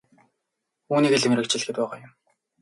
[0.91, 2.11] Үүнийгээ л мэргэжил гээд байгаа юм.